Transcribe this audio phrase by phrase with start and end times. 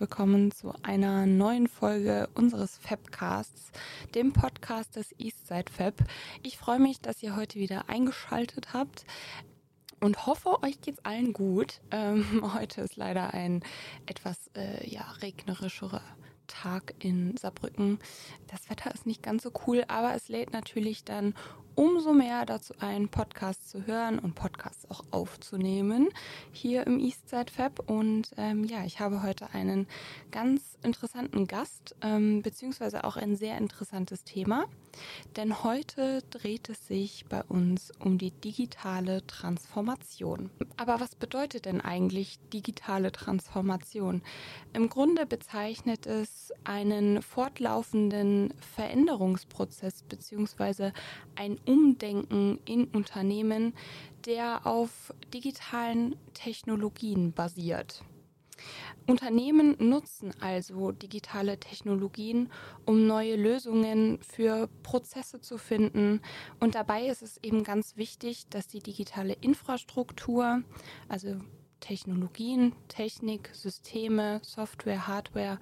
[0.00, 3.72] willkommen zu einer neuen Folge unseres Fabcasts,
[4.14, 6.04] dem Podcast des Eastside Fab.
[6.44, 9.04] Ich freue mich, dass ihr heute wieder eingeschaltet habt
[9.98, 11.80] und hoffe, euch geht's allen gut.
[11.90, 13.64] Ähm, heute ist leider ein
[14.06, 16.02] etwas äh, ja, regnerischerer
[16.46, 17.98] Tag in Saarbrücken.
[18.46, 21.34] Das Wetter ist nicht ganz so cool, aber es lädt natürlich dann
[21.78, 26.08] umso mehr dazu ein, Podcasts zu hören und Podcasts auch aufzunehmen
[26.50, 27.88] hier im Eastside Fab.
[27.88, 29.86] Und ähm, ja, ich habe heute einen
[30.32, 34.64] ganz interessanten Gast, ähm, beziehungsweise auch ein sehr interessantes Thema.
[35.36, 40.50] Denn heute dreht es sich bei uns um die digitale Transformation.
[40.76, 44.22] Aber was bedeutet denn eigentlich digitale Transformation?
[44.72, 50.92] Im Grunde bezeichnet es einen fortlaufenden Veränderungsprozess beziehungsweise
[51.36, 53.74] ein Umdenken in Unternehmen,
[54.24, 58.02] der auf digitalen Technologien basiert.
[59.06, 62.50] Unternehmen nutzen also digitale Technologien,
[62.84, 66.20] um neue Lösungen für Prozesse zu finden.
[66.58, 70.62] Und dabei ist es eben ganz wichtig, dass die digitale Infrastruktur,
[71.08, 71.36] also
[71.80, 75.58] Technologien, Technik, Systeme, Software, Hardware,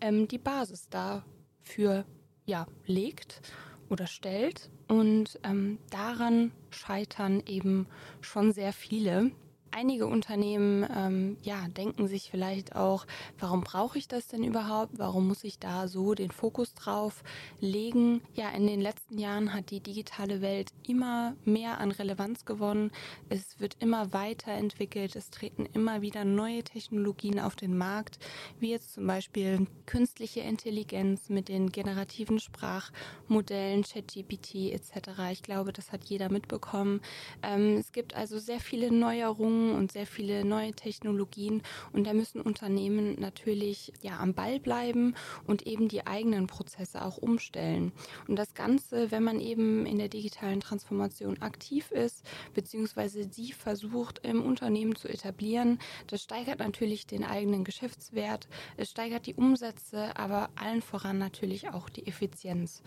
[0.00, 2.04] ähm, die Basis dafür
[2.44, 3.40] ja, legt
[3.88, 4.70] oder stellt.
[4.92, 7.86] Und ähm, daran scheitern eben
[8.20, 9.30] schon sehr viele.
[9.74, 13.06] Einige Unternehmen ähm, ja, denken sich vielleicht auch,
[13.38, 14.98] warum brauche ich das denn überhaupt?
[14.98, 17.24] Warum muss ich da so den Fokus drauf
[17.58, 18.20] legen?
[18.34, 22.90] Ja, in den letzten Jahren hat die digitale Welt immer mehr an Relevanz gewonnen.
[23.30, 25.16] Es wird immer weiterentwickelt.
[25.16, 28.18] Es treten immer wieder neue Technologien auf den Markt,
[28.60, 35.30] wie jetzt zum Beispiel künstliche Intelligenz mit den generativen Sprachmodellen, ChatGPT etc.
[35.30, 37.00] Ich glaube, das hat jeder mitbekommen.
[37.42, 41.62] Ähm, es gibt also sehr viele Neuerungen und sehr viele neue Technologien.
[41.92, 45.14] Und da müssen Unternehmen natürlich ja am Ball bleiben
[45.46, 47.92] und eben die eigenen Prozesse auch umstellen.
[48.26, 52.24] Und das Ganze, wenn man eben in der digitalen Transformation aktiv ist,
[52.54, 55.78] beziehungsweise sie versucht im Unternehmen zu etablieren,
[56.08, 61.88] das steigert natürlich den eigenen Geschäftswert, es steigert die Umsätze, aber allen voran natürlich auch
[61.88, 62.82] die Effizienz.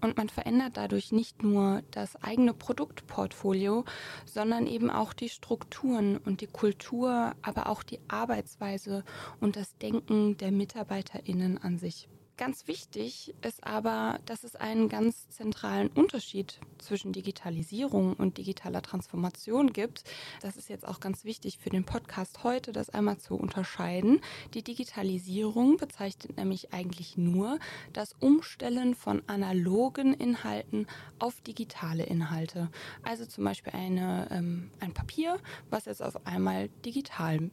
[0.00, 3.84] Und man verändert dadurch nicht nur das eigene Produktportfolio,
[4.24, 9.04] sondern eben auch die Strukturen und die Kultur, aber auch die Arbeitsweise
[9.40, 12.08] und das Denken der Mitarbeiterinnen an sich.
[12.40, 19.74] Ganz wichtig ist aber, dass es einen ganz zentralen Unterschied zwischen Digitalisierung und digitaler Transformation
[19.74, 20.04] gibt.
[20.40, 24.22] Das ist jetzt auch ganz wichtig für den Podcast heute, das einmal zu unterscheiden.
[24.54, 27.58] Die Digitalisierung bezeichnet nämlich eigentlich nur
[27.92, 30.86] das Umstellen von analogen Inhalten
[31.18, 32.70] auf digitale Inhalte.
[33.02, 35.36] Also zum Beispiel eine, ähm, ein Papier,
[35.68, 37.50] was jetzt auf einmal digital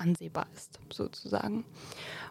[0.00, 1.64] ansehbar ist, sozusagen.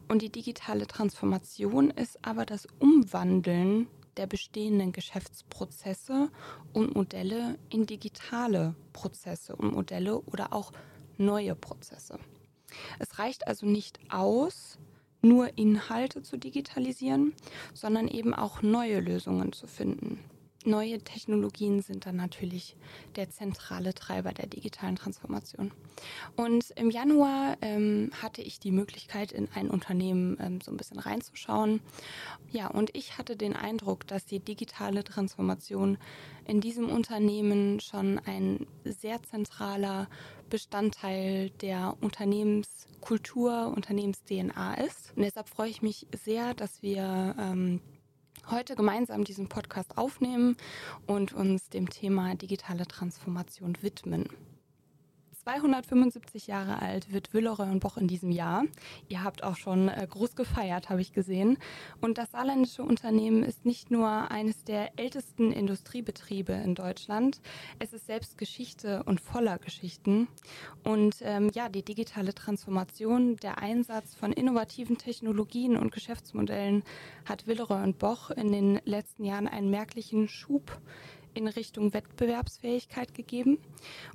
[0.07, 3.87] Und die digitale Transformation ist aber das Umwandeln
[4.17, 6.29] der bestehenden Geschäftsprozesse
[6.73, 10.73] und Modelle in digitale Prozesse und Modelle oder auch
[11.17, 12.19] neue Prozesse.
[12.99, 14.77] Es reicht also nicht aus,
[15.21, 17.33] nur Inhalte zu digitalisieren,
[17.73, 20.19] sondern eben auch neue Lösungen zu finden.
[20.65, 22.75] Neue Technologien sind dann natürlich
[23.15, 25.71] der zentrale Treiber der digitalen Transformation.
[26.35, 30.99] Und im Januar ähm, hatte ich die Möglichkeit, in ein Unternehmen ähm, so ein bisschen
[30.99, 31.79] reinzuschauen.
[32.51, 35.97] Ja, und ich hatte den Eindruck, dass die digitale Transformation
[36.45, 40.09] in diesem Unternehmen schon ein sehr zentraler
[40.49, 45.13] Bestandteil der Unternehmenskultur, Unternehmens-DNA ist.
[45.15, 47.79] Und deshalb freue ich mich sehr, dass wir ähm,
[48.49, 50.57] heute gemeinsam diesen Podcast aufnehmen
[51.07, 54.27] und uns dem Thema digitale Transformation widmen.
[55.49, 58.65] 275 Jahre alt wird Willeroy und Boch in diesem Jahr.
[59.07, 61.57] Ihr habt auch schon äh, groß gefeiert, habe ich gesehen.
[62.01, 67.41] Und das saarländische Unternehmen ist nicht nur eines der ältesten Industriebetriebe in Deutschland,
[67.79, 70.27] es ist selbst Geschichte und voller Geschichten.
[70.83, 76.83] Und ähm, ja, die digitale Transformation, der Einsatz von innovativen Technologien und Geschäftsmodellen
[77.25, 80.79] hat Willeroy und Boch in den letzten Jahren einen merklichen Schub
[81.33, 83.57] in Richtung Wettbewerbsfähigkeit gegeben.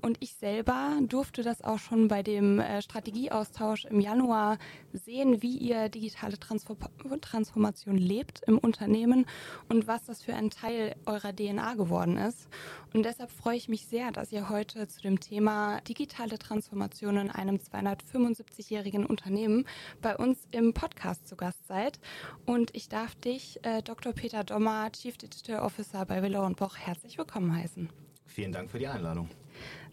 [0.02, 4.58] Und ich selber durfte das auch schon bei dem äh, Strategieaustausch im Januar
[4.98, 9.26] sehen, wie ihr digitale Transformation lebt im Unternehmen
[9.68, 12.48] und was das für ein Teil eurer DNA geworden ist.
[12.92, 17.30] Und deshalb freue ich mich sehr, dass ihr heute zu dem Thema digitale Transformation in
[17.30, 19.66] einem 275-jährigen Unternehmen
[20.00, 21.98] bei uns im Podcast zu Gast seid.
[22.46, 24.12] Und ich darf dich, äh, Dr.
[24.12, 27.88] Peter Dommer, Chief Digital Officer bei Willow und Boch, herzlich willkommen heißen.
[28.26, 29.28] Vielen Dank für die Einladung.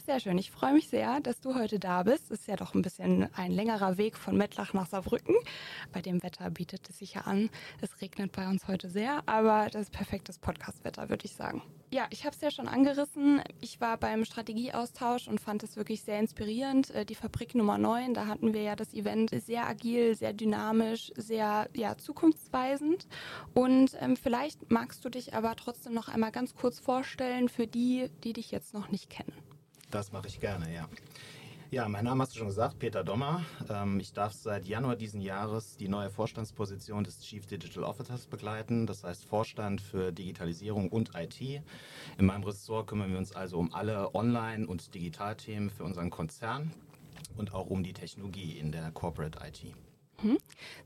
[0.05, 0.39] Sehr schön.
[0.39, 2.31] Ich freue mich sehr, dass du heute da bist.
[2.31, 5.35] Ist ja doch ein bisschen ein längerer Weg von Mettlach nach Saarbrücken.
[5.93, 7.51] Bei dem Wetter bietet es sich ja an.
[7.81, 11.61] Es regnet bei uns heute sehr, aber das ist perfektes Podcast-Wetter, würde ich sagen.
[11.91, 13.41] Ja, ich habe es ja schon angerissen.
[13.59, 16.89] Ich war beim Strategieaustausch und fand es wirklich sehr inspirierend.
[16.91, 21.11] Äh, die Fabrik Nummer 9, da hatten wir ja das Event sehr agil, sehr dynamisch,
[21.15, 23.07] sehr ja, zukunftsweisend.
[23.53, 28.09] Und ähm, vielleicht magst du dich aber trotzdem noch einmal ganz kurz vorstellen für die,
[28.23, 29.50] die dich jetzt noch nicht kennen.
[29.91, 30.87] Das mache ich gerne, ja.
[31.69, 33.45] Ja, mein Name hast du schon gesagt, Peter Dommer.
[33.69, 38.87] Ähm, ich darf seit Januar diesen Jahres die neue Vorstandsposition des Chief Digital Officers begleiten,
[38.87, 41.41] das heißt Vorstand für Digitalisierung und IT.
[41.41, 46.71] In meinem Ressort kümmern wir uns also um alle Online- und Digitalthemen für unseren Konzern
[47.35, 49.75] und auch um die Technologie in der Corporate IT.
[50.23, 50.37] Mhm.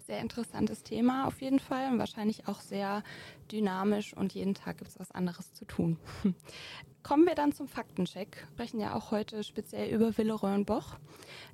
[0.08, 3.04] Sehr interessantes Thema auf jeden Fall und wahrscheinlich auch sehr
[3.52, 5.98] dynamisch und jeden Tag gibt es was anderes zu tun.
[7.06, 8.36] Kommen wir dann zum Faktencheck.
[8.36, 10.96] Wir sprechen ja auch heute speziell über Willeroy und Boch.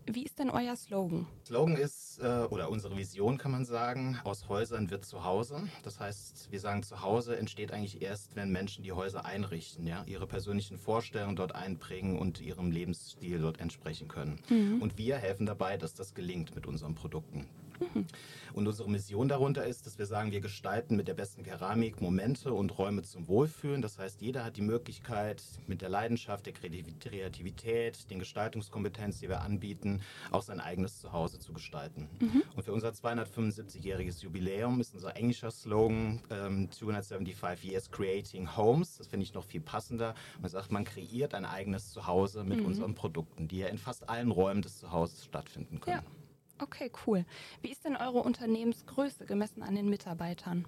[0.06, 1.28] Wie ist denn euer Slogan?
[1.46, 5.68] Slogan ist, äh, oder unsere Vision kann man sagen, aus Häusern wird zu Hause.
[5.84, 10.06] Das heißt, wir sagen, zu Hause entsteht eigentlich erst, wenn Menschen die Häuser einrichten, ja,
[10.06, 14.40] ihre persönlichen Vorstellungen dort einbringen und ihrem Lebensstil dort entsprechen können.
[14.48, 14.82] Mhm.
[14.82, 17.46] Und wir helfen dabei, dass das gelingt mit unseren Produkten.
[17.82, 18.06] Mhm.
[18.54, 22.54] Und unsere Mission darunter ist, dass wir sagen, wir gestalten mit der besten Keramik Momente
[22.54, 23.82] und Räume zum Wohlfühlen.
[23.82, 29.42] Das heißt, jeder hat die Möglichkeit, mit der Leidenschaft, der Kreativität, den Gestaltungskompetenz, die wir
[29.42, 30.02] anbieten,
[30.32, 32.10] auch sein eigenes Zuhause zu gestalten.
[32.20, 32.44] Mhm.
[32.56, 38.98] Und für unser 275-jähriges Jubiläum ist unser englischer Slogan ähm, 275 Years Creating Homes.
[38.98, 40.14] Das finde ich noch viel passender.
[40.42, 42.66] Man sagt, man kreiert ein eigenes Zuhause mit mhm.
[42.66, 46.02] unseren Produkten, die ja in fast allen Räumen des Zuhauses stattfinden können.
[46.04, 46.21] Ja.
[46.62, 47.26] Okay, cool.
[47.64, 50.68] Wie ist denn eure Unternehmensgröße gemessen an den Mitarbeitern?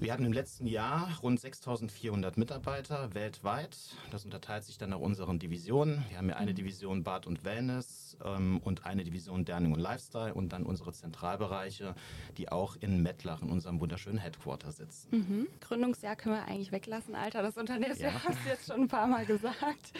[0.00, 3.76] Wir hatten im letzten Jahr rund 6400 Mitarbeiter weltweit.
[4.10, 6.02] Das unterteilt sich dann nach unseren Divisionen.
[6.08, 6.56] Wir haben ja eine mhm.
[6.56, 11.94] Division Bad und Wellness ähm, und eine Division Derning und Lifestyle und dann unsere Zentralbereiche,
[12.38, 15.08] die auch in Mettlach in unserem wunderschönen Headquarter sitzen.
[15.10, 15.48] Mhm.
[15.60, 17.94] Gründungsjahr können wir eigentlich weglassen, Alter, das Unternehmen.
[17.98, 18.10] Ja.
[18.20, 19.92] Du hast jetzt schon ein paar Mal gesagt.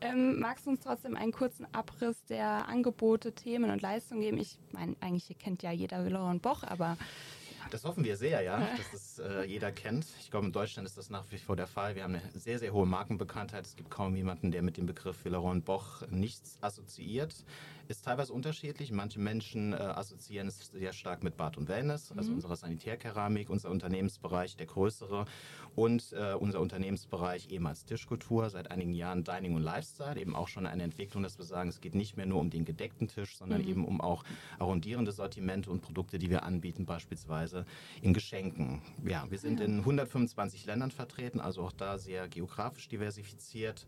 [0.00, 4.38] Ähm, magst du uns trotzdem einen kurzen Abriss der Angebote, Themen und Leistungen geben?
[4.38, 6.96] Ich meine, eigentlich kennt ja jeder und Boch, aber
[7.70, 10.06] das hoffen wir sehr, ja, dass das äh, jeder kennt.
[10.20, 11.94] Ich glaube, in Deutschland ist das nach wie vor der Fall.
[11.94, 13.66] Wir haben eine sehr, sehr hohe Markenbekanntheit.
[13.66, 17.34] Es gibt kaum jemanden, der mit dem Begriff Villeroy Boch nichts assoziiert.
[17.88, 18.92] Ist teilweise unterschiedlich.
[18.92, 22.36] Manche Menschen äh, assoziieren es sehr stark mit Bad und Wellness, also mhm.
[22.36, 25.24] unserer Sanitärkeramik, unser Unternehmensbereich, der größere.
[25.74, 30.20] Und äh, unser Unternehmensbereich ehemals Tischkultur, seit einigen Jahren Dining und Lifestyle.
[30.20, 32.66] Eben auch schon eine Entwicklung, dass wir sagen, es geht nicht mehr nur um den
[32.66, 33.68] gedeckten Tisch, sondern mhm.
[33.68, 34.22] eben um auch
[34.58, 37.64] arrondierende Sortimente und Produkte, die wir anbieten, beispielsweise
[38.02, 38.82] in Geschenken.
[39.02, 43.86] Ja, wir sind in 125 Ländern vertreten, also auch da sehr geografisch diversifiziert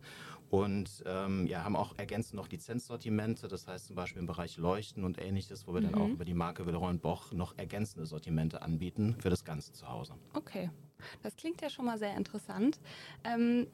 [0.51, 5.05] und ähm, ja, haben auch ergänzend noch Lizenzsortimente, das heißt zum Beispiel im Bereich Leuchten
[5.05, 5.91] und ähnliches, wo wir mhm.
[5.91, 10.13] dann auch über die Marke Villeroy Boch noch ergänzende Sortimente anbieten für das ganze Zuhause.
[10.33, 10.69] Okay,
[11.23, 12.81] das klingt ja schon mal sehr interessant.
[13.23, 13.67] Ähm,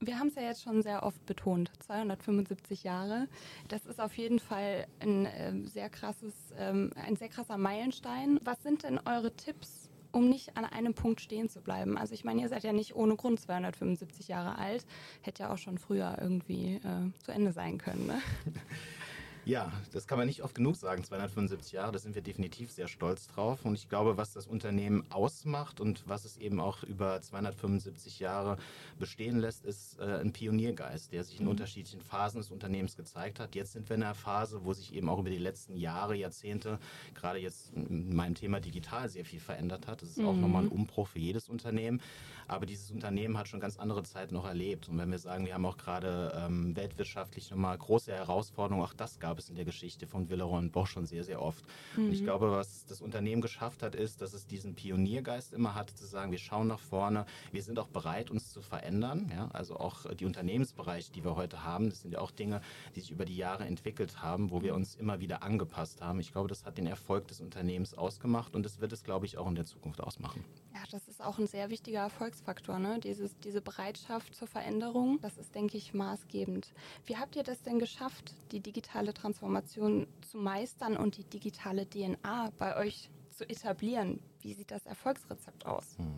[0.00, 3.28] wir haben es ja jetzt schon sehr oft betont, 275 Jahre.
[3.68, 8.40] Das ist auf jeden Fall ein äh, sehr krasses, ähm, ein sehr krasser Meilenstein.
[8.42, 9.83] Was sind denn eure Tipps,
[10.14, 11.98] um nicht an einem Punkt stehen zu bleiben?
[11.98, 14.86] Also ich meine, ihr seid ja nicht ohne Grund 275 Jahre alt,
[15.22, 18.06] hätte ja auch schon früher irgendwie äh, zu Ende sein können.
[18.06, 18.20] Ne?
[19.46, 22.88] Ja, das kann man nicht oft genug sagen, 275 Jahre, da sind wir definitiv sehr
[22.88, 23.64] stolz drauf.
[23.64, 28.56] Und ich glaube, was das Unternehmen ausmacht und was es eben auch über 275 Jahre
[28.98, 31.50] bestehen lässt, ist äh, ein Pioniergeist, der sich in mhm.
[31.50, 33.54] unterschiedlichen Phasen des Unternehmens gezeigt hat.
[33.54, 36.78] Jetzt sind wir in einer Phase, wo sich eben auch über die letzten Jahre, Jahrzehnte,
[37.14, 40.00] gerade jetzt in meinem Thema digital sehr viel verändert hat.
[40.00, 40.26] Das ist mhm.
[40.26, 42.00] auch nochmal ein Umbruch für jedes Unternehmen.
[42.46, 44.88] Aber dieses Unternehmen hat schon ganz andere Zeiten noch erlebt.
[44.88, 49.18] Und wenn wir sagen, wir haben auch gerade ähm, weltwirtschaftlich nochmal große Herausforderungen, auch das
[49.18, 51.64] gab es in der Geschichte von Villeroy und Bosch schon sehr, sehr oft.
[51.96, 52.06] Mhm.
[52.06, 52.24] Und ich mhm.
[52.24, 56.30] glaube, was das Unternehmen geschafft hat, ist, dass es diesen Pioniergeist immer hat, zu sagen,
[56.30, 59.30] wir schauen nach vorne, wir sind auch bereit, uns zu verändern.
[59.34, 59.48] Ja?
[59.52, 62.60] Also auch die Unternehmensbereiche, die wir heute haben, das sind ja auch Dinge,
[62.94, 66.20] die sich über die Jahre entwickelt haben, wo wir uns immer wieder angepasst haben.
[66.20, 69.38] Ich glaube, das hat den Erfolg des Unternehmens ausgemacht und das wird es, glaube ich,
[69.38, 70.44] auch in der Zukunft ausmachen.
[70.74, 72.98] Ja, das ist auch ein sehr wichtiger Erfolgsfaktor, ne?
[73.00, 75.18] Dieses, diese Bereitschaft zur Veränderung.
[75.22, 76.72] Das ist, denke ich, maßgebend.
[77.06, 82.52] Wie habt ihr das denn geschafft, die digitale Transformation zu meistern und die digitale DNA
[82.58, 84.20] bei euch zu etablieren?
[84.44, 85.96] Wie sieht das Erfolgsrezept aus?
[85.96, 86.14] Hm.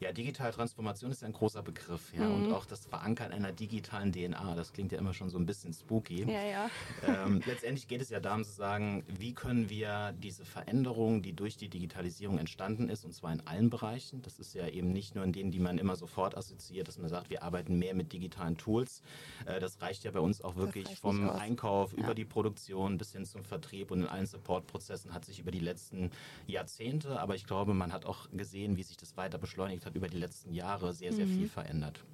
[0.00, 2.46] Ja, digitale Transformation ist ja ein großer Begriff, ja, mhm.
[2.46, 5.72] und auch das Verankern einer digitalen DNA, das klingt ja immer schon so ein bisschen
[5.72, 6.24] spooky.
[6.24, 6.70] Ja, ja.
[7.06, 11.56] Ähm, letztendlich geht es ja darum zu sagen, wie können wir diese Veränderung, die durch
[11.56, 15.22] die Digitalisierung entstanden ist, und zwar in allen Bereichen, das ist ja eben nicht nur
[15.24, 18.56] in denen, die man immer sofort assoziiert, dass man sagt, wir arbeiten mehr mit digitalen
[18.56, 19.02] Tools.
[19.46, 22.02] Äh, das reicht ja bei uns auch wirklich vom Einkauf ja.
[22.02, 25.60] über die Produktion bis hin zum Vertrieb und in allen Supportprozessen hat sich über die
[25.60, 26.10] letzten
[26.48, 30.08] Jahrzehnte, aber ich glaube, man hat auch gesehen, wie sich das weiter beschleunigt hat über
[30.08, 31.38] die letzten Jahre, sehr, sehr mhm.
[31.38, 32.04] viel verändert.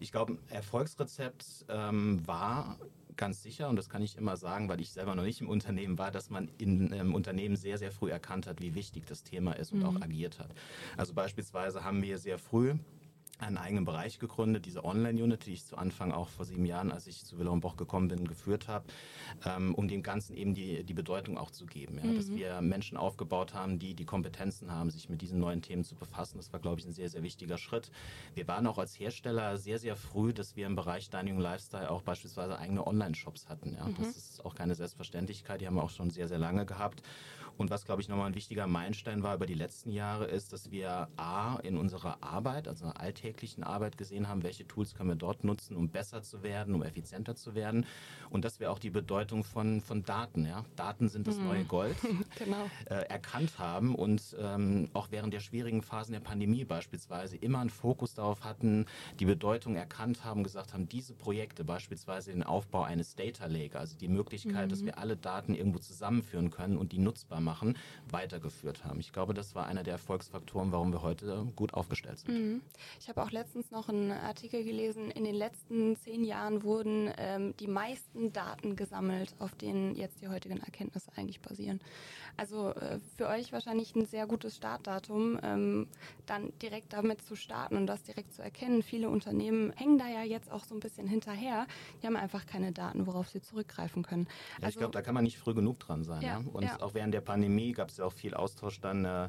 [0.00, 2.78] Ich glaube, Erfolgsrezept ähm, war
[3.16, 5.98] ganz sicher, und das kann ich immer sagen, weil ich selber noch nicht im Unternehmen
[5.98, 9.52] war, dass man im ähm, Unternehmen sehr, sehr früh erkannt hat, wie wichtig das Thema
[9.52, 9.86] ist und mhm.
[9.86, 10.50] auch agiert hat.
[10.96, 12.76] Also beispielsweise haben wir sehr früh
[13.38, 17.06] einen eigenen Bereich gegründet, diese Online-Unit, die ich zu Anfang auch vor sieben Jahren, als
[17.06, 18.84] ich zu Wilhelm Boch gekommen bin, geführt habe,
[19.44, 21.98] ähm, um dem Ganzen eben die, die Bedeutung auch zu geben.
[21.98, 22.04] Ja?
[22.04, 22.16] Mhm.
[22.16, 25.94] Dass wir Menschen aufgebaut haben, die die Kompetenzen haben, sich mit diesen neuen Themen zu
[25.94, 26.38] befassen.
[26.38, 27.90] Das war, glaube ich, ein sehr, sehr wichtiger Schritt.
[28.34, 32.02] Wir waren auch als Hersteller sehr, sehr früh, dass wir im Bereich Dining Lifestyle auch
[32.02, 33.74] beispielsweise eigene Online-Shops hatten.
[33.74, 33.86] Ja?
[33.86, 33.94] Mhm.
[33.98, 37.02] Das ist auch keine Selbstverständlichkeit, die haben wir auch schon sehr, sehr lange gehabt.
[37.58, 40.70] Und was, glaube ich, nochmal ein wichtiger Meilenstein war über die letzten Jahre, ist, dass
[40.70, 45.42] wir A, in unserer Arbeit, also alltäglichen Arbeit gesehen haben, welche Tools können wir dort
[45.42, 47.84] nutzen, um besser zu werden, um effizienter zu werden.
[48.30, 51.44] Und dass wir auch die Bedeutung von, von Daten, ja, Daten sind das mhm.
[51.46, 51.96] neue Gold,
[52.38, 52.70] genau.
[52.84, 57.70] äh, erkannt haben und ähm, auch während der schwierigen Phasen der Pandemie beispielsweise immer einen
[57.70, 58.86] Fokus darauf hatten,
[59.18, 63.96] die Bedeutung erkannt haben, gesagt haben, diese Projekte, beispielsweise den Aufbau eines Data Lake, also
[63.96, 64.70] die Möglichkeit, mhm.
[64.70, 67.78] dass wir alle Daten irgendwo zusammenführen können und die nutzbar machen machen,
[68.10, 69.00] weitergeführt haben.
[69.00, 72.34] Ich glaube, das war einer der Erfolgsfaktoren, warum wir heute gut aufgestellt sind.
[72.34, 72.62] Mhm.
[73.00, 77.54] Ich habe auch letztens noch einen Artikel gelesen, in den letzten zehn Jahren wurden ähm,
[77.58, 81.80] die meisten Daten gesammelt, auf denen jetzt die heutigen Erkenntnisse eigentlich basieren.
[82.36, 85.88] Also äh, für euch wahrscheinlich ein sehr gutes Startdatum, ähm,
[86.26, 88.82] dann direkt damit zu starten und das direkt zu erkennen.
[88.82, 91.66] Viele Unternehmen hängen da ja jetzt auch so ein bisschen hinterher.
[92.00, 94.26] Die haben einfach keine Daten, worauf sie zurückgreifen können.
[94.28, 96.22] Ja, also, ich glaube, da kann man nicht früh genug dran sein.
[96.22, 96.44] Ja, ja?
[96.52, 96.80] Und ja.
[96.80, 99.28] auch während der Pandemie Pandemie gab es ja auch viel Austausch dann äh,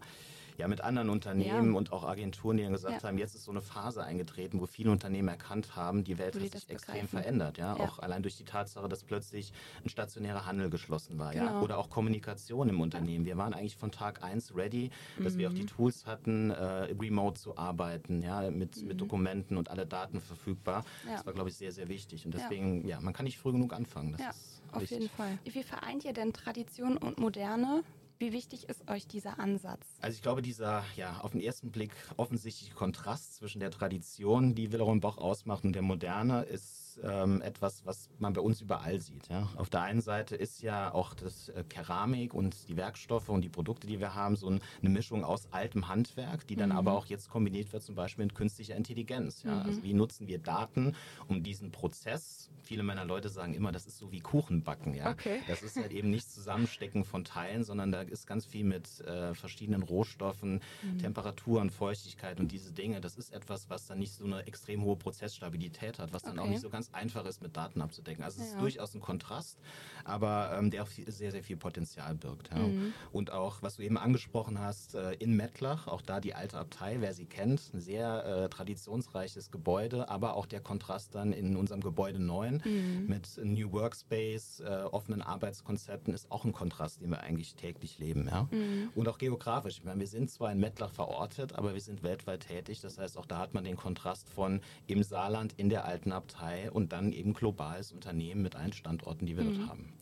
[0.57, 1.77] ja, mit anderen Unternehmen ja.
[1.77, 3.07] und auch Agenturen, die dann gesagt ja.
[3.07, 6.41] haben, jetzt ist so eine Phase eingetreten, wo viele Unternehmen erkannt haben, die Welt hat
[6.41, 7.57] sich extrem verändert.
[7.57, 7.77] Ja?
[7.77, 7.83] ja?
[7.83, 9.53] Auch allein durch die Tatsache, dass plötzlich
[9.85, 11.31] ein stationärer Handel geschlossen war.
[11.31, 11.45] Genau.
[11.45, 11.61] Ja?
[11.61, 13.25] Oder auch Kommunikation im Unternehmen.
[13.25, 15.37] Wir waren eigentlich von Tag eins ready, dass mhm.
[15.37, 15.67] wir auch die mhm.
[15.67, 16.63] Tools hatten, äh,
[16.99, 18.51] remote zu arbeiten, ja?
[18.51, 18.89] mit, mhm.
[18.89, 20.83] mit Dokumenten und alle Daten verfügbar.
[21.05, 22.25] Das war, glaube ich, sehr, sehr wichtig.
[22.25, 24.11] Und deswegen, ja, man kann nicht früh genug anfangen.
[24.11, 24.31] Das ja,
[24.73, 25.39] auf jeden Fall.
[25.45, 27.83] Wie vereint ihr denn Tradition und Moderne?
[28.21, 29.87] Wie wichtig ist euch dieser Ansatz?
[30.01, 34.73] Also ich glaube, dieser ja auf den ersten Blick offensichtliche Kontrast zwischen der Tradition, die
[34.73, 39.27] Wilhelm Boch ausmacht, und der Moderne ist ähm, etwas, was man bei uns überall sieht.
[39.29, 39.49] Ja?
[39.57, 43.49] Auf der einen Seite ist ja auch das äh, Keramik und die Werkstoffe und die
[43.49, 46.77] Produkte, die wir haben, so ein, eine Mischung aus altem Handwerk, die dann mhm.
[46.77, 49.43] aber auch jetzt kombiniert wird, zum Beispiel mit künstlicher Intelligenz.
[49.43, 49.55] Ja?
[49.55, 49.61] Mhm.
[49.61, 50.95] Also wie nutzen wir Daten,
[51.27, 54.93] um diesen Prozess, viele meiner Leute sagen immer, das ist so wie Kuchenbacken.
[54.93, 55.11] Ja?
[55.11, 55.41] Okay.
[55.47, 59.33] Das ist halt eben nicht Zusammenstecken von Teilen, sondern da ist ganz viel mit äh,
[59.33, 60.99] verschiedenen Rohstoffen, mhm.
[60.99, 63.01] Temperaturen, Feuchtigkeit und diese Dinge.
[63.01, 66.41] Das ist etwas, was dann nicht so eine extrem hohe Prozessstabilität hat, was dann okay.
[66.41, 68.23] auch nicht so ganz einfach ist, mit Daten abzudecken.
[68.23, 68.53] Also es ja.
[68.53, 69.59] ist durchaus ein Kontrast,
[70.03, 72.49] aber ähm, der auch viel, sehr, sehr viel Potenzial birgt.
[72.51, 72.59] Ja.
[72.59, 72.93] Mhm.
[73.11, 76.97] Und auch, was du eben angesprochen hast, äh, in Mettlach, auch da die alte Abtei,
[76.99, 81.81] wer sie kennt, ein sehr äh, traditionsreiches Gebäude, aber auch der Kontrast dann in unserem
[81.81, 83.05] Gebäude 9 mhm.
[83.07, 88.27] mit New Workspace, äh, offenen Arbeitskonzepten ist auch ein Kontrast, den wir eigentlich täglich leben.
[88.27, 88.47] Ja.
[88.51, 88.89] Mhm.
[88.95, 89.77] Und auch geografisch.
[89.77, 92.81] Ich meine, wir sind zwar in Mettlach verortet, aber wir sind weltweit tätig.
[92.81, 96.68] Das heißt, auch da hat man den Kontrast von im Saarland in der alten Abtei
[96.69, 99.57] und dann eben globales Unternehmen mit allen Standorten, die wir mhm.
[99.57, 99.93] dort haben.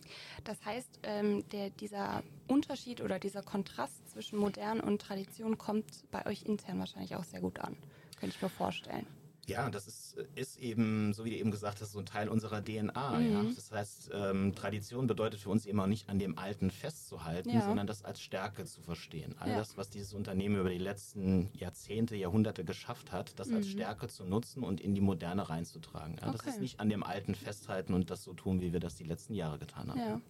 [0.44, 6.26] Das heißt, ähm, der, dieser Unterschied oder dieser Kontrast zwischen modern und Tradition kommt bei
[6.26, 7.76] euch intern wahrscheinlich auch sehr gut an,
[8.20, 9.06] könnte ich mir vorstellen.
[9.48, 12.64] Ja, das ist, ist eben, so wie du eben gesagt hast, so ein Teil unserer
[12.64, 13.20] DNA.
[13.20, 13.32] Mhm.
[13.32, 13.44] Ja?
[13.56, 17.62] Das heißt, ähm, Tradition bedeutet für uns eben auch nicht an dem Alten festzuhalten, ja.
[17.62, 19.36] sondern das als Stärke zu verstehen.
[19.40, 19.58] All ja.
[19.58, 23.58] das, was dieses Unternehmen über die letzten Jahrzehnte, Jahrhunderte geschafft hat, das mhm.
[23.58, 26.18] als Stärke zu nutzen und in die Moderne reinzutragen.
[26.20, 26.28] Ja?
[26.28, 26.38] Okay.
[26.38, 29.06] Das ist nicht an dem Alten festhalten und das so tun, wie wir das die
[29.06, 30.22] letzten Jahre getan haben.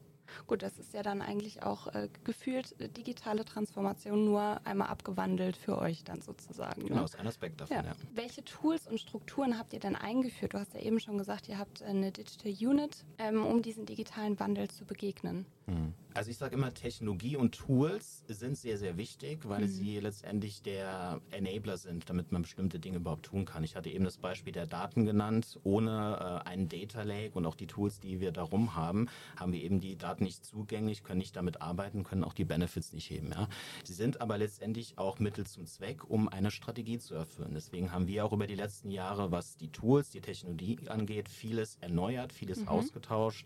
[0.47, 5.57] Gut, das ist ja dann eigentlich auch äh, gefühlt äh, digitale Transformation nur einmal abgewandelt
[5.57, 6.83] für euch dann sozusagen.
[6.83, 6.89] Ne?
[6.89, 7.83] Genau, ist ein Aspekt davon, ja.
[7.83, 7.95] ja.
[8.13, 10.53] Welche Tools und Strukturen habt ihr denn eingeführt?
[10.53, 14.39] Du hast ja eben schon gesagt, ihr habt eine Digital Unit, ähm, um diesen digitalen
[14.39, 15.45] Wandel zu begegnen.
[15.67, 15.93] Mhm.
[16.17, 19.67] Also ich sage immer, Technologie und Tools sind sehr, sehr wichtig, weil mhm.
[19.67, 23.63] sie letztendlich der Enabler sind, damit man bestimmte Dinge überhaupt tun kann.
[23.63, 25.59] Ich hatte eben das Beispiel der Daten genannt.
[25.61, 29.61] Ohne äh, einen Data Lake und auch die Tools, die wir darum haben, haben wir
[29.61, 33.29] eben die Daten nicht zugänglich, können nicht damit arbeiten, können auch die Benefits nicht heben.
[33.29, 33.47] Ja?
[33.83, 37.51] Sie sind aber letztendlich auch Mittel zum Zweck, um eine Strategie zu erfüllen.
[37.53, 41.75] Deswegen haben wir auch über die letzten Jahre, was die Tools, die Technologie angeht, vieles
[41.79, 42.69] erneuert, vieles mhm.
[42.69, 43.45] ausgetauscht.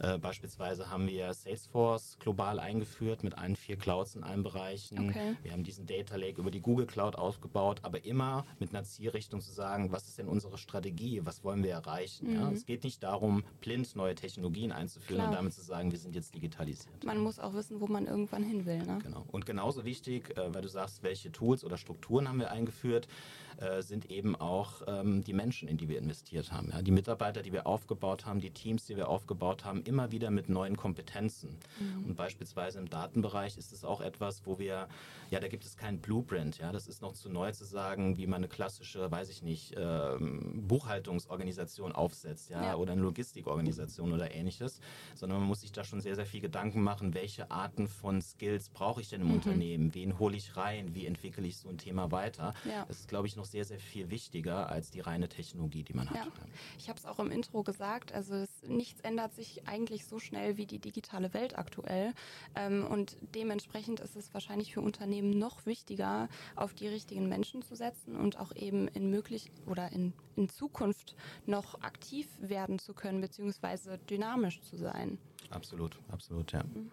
[0.00, 5.10] Äh, beispielsweise haben wir Salesforce global eingeführt mit allen vier Clouds in allen Bereichen.
[5.10, 5.36] Okay.
[5.42, 9.40] Wir haben diesen Data Lake über die Google Cloud aufgebaut, aber immer mit einer Zielrichtung
[9.40, 12.30] zu sagen, was ist denn unsere Strategie, was wollen wir erreichen.
[12.30, 12.34] Mhm.
[12.34, 12.50] Ja?
[12.50, 15.28] Es geht nicht darum, blind neue Technologien einzuführen Klar.
[15.28, 17.04] und damit zu sagen, wir sind jetzt digitalisiert.
[17.04, 18.82] Man muss auch wissen, wo man irgendwann hin will.
[18.82, 18.98] Ne?
[19.02, 19.24] Genau.
[19.30, 23.08] Und genauso wichtig, äh, weil du sagst, welche Tools oder Strukturen haben wir eingeführt,
[23.58, 26.70] äh, sind eben auch ähm, die Menschen, in die wir investiert haben.
[26.70, 26.82] Ja?
[26.82, 30.48] Die Mitarbeiter, die wir aufgebaut haben, die Teams, die wir aufgebaut haben, immer wieder mit
[30.48, 31.58] neuen Kompetenzen.
[31.78, 32.04] Mhm.
[32.06, 34.88] Und beispielsweise im Datenbereich ist es auch etwas, wo wir,
[35.30, 36.58] ja, da gibt es keinen Blueprint.
[36.58, 36.72] Ja?
[36.72, 40.64] Das ist noch zu neu zu sagen, wie man eine klassische, weiß ich nicht, ähm,
[40.66, 42.62] Buchhaltungsorganisation aufsetzt ja?
[42.62, 42.74] ja?
[42.76, 44.80] oder eine Logistikorganisation oder ähnliches,
[45.14, 48.68] sondern man muss sich da schon sehr, sehr viel Gedanken machen, welche Arten von Skills
[48.68, 49.34] brauche ich denn im mhm.
[49.34, 52.54] Unternehmen, wen hole ich rein, wie entwickle ich so ein Thema weiter.
[52.64, 52.84] Ja.
[52.86, 56.08] Das ist, glaube ich, noch sehr, sehr viel wichtiger als die reine Technologie, die man
[56.08, 56.16] hat.
[56.16, 56.32] Ja.
[56.78, 60.56] Ich habe es auch im Intro gesagt, also es, nichts ändert sich eigentlich so schnell
[60.56, 62.14] wie die digitale Welt aktuell.
[62.54, 67.74] Ähm, und dementsprechend ist es wahrscheinlich für Unternehmen noch wichtiger, auf die richtigen Menschen zu
[67.74, 71.14] setzen und auch eben in möglich oder in, in Zukunft
[71.46, 75.18] noch aktiv werden zu können, beziehungsweise dynamisch zu sein.
[75.50, 76.64] Absolut, absolut, ja.
[76.64, 76.90] Mhm.